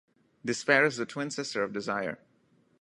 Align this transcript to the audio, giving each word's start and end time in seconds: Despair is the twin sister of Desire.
Despair 0.43 0.85
is 0.87 0.97
the 0.97 1.05
twin 1.05 1.29
sister 1.29 1.61
of 1.61 1.73
Desire. 1.73 2.17